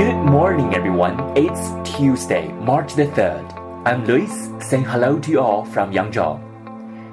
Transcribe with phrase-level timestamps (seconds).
[0.00, 1.18] Good morning, everyone.
[1.36, 3.44] It's Tuesday, March the 3rd.
[3.84, 6.38] I'm Lewis saying hello to you all from Yangzhou.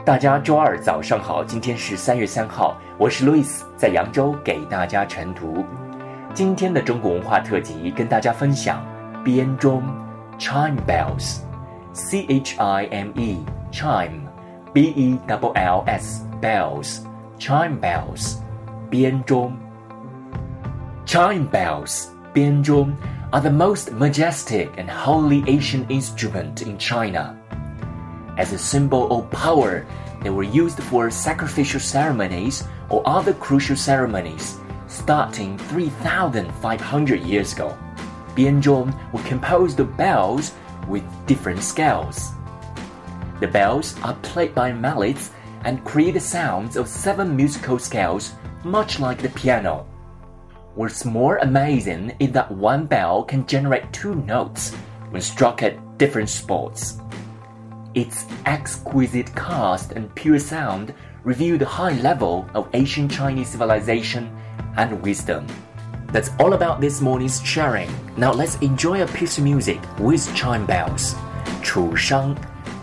[0.05, 5.65] 大家周二早上好，今天是三月三号，我是 Lewis，在扬州给大家晨读。
[6.33, 8.81] 今天的中国文化特辑跟大家分享
[9.21, 9.83] 编钟
[10.39, 11.39] （chime bells）。
[11.91, 14.21] C H I M E chime
[14.73, 16.99] l s bells
[17.37, 18.37] chime bells
[18.89, 19.51] 编钟
[21.05, 22.05] chime bells
[22.37, 22.95] 编钟
[23.33, 27.35] are the most majestic and holy ancient instrument in China.
[28.37, 29.87] As a symbol of power,
[30.21, 37.75] they were used for sacrificial ceremonies or other crucial ceremonies starting 3,500 years ago.
[38.35, 40.51] Bianzhong were composed of bells
[40.87, 42.33] with different scales.
[43.39, 45.31] The bells are played by mallets
[45.63, 48.33] and create sounds of seven musical scales,
[48.63, 49.87] much like the piano.
[50.77, 54.75] What's more amazing is that one bell can generate two notes
[55.09, 56.99] when struck at different spots.
[57.95, 64.29] Its exquisite cast and pure sound reveal the high level of ancient Chinese civilization
[64.75, 65.47] and wisdom.
[66.11, 67.89] That's all about this morning's sharing.
[68.15, 71.15] Now let's enjoy a piece of music with chime bells.
[71.63, 72.37] Chu Shang,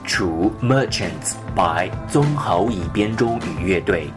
[0.05, 4.11] Chu Merchants by 曾侯乙编钟与乐队。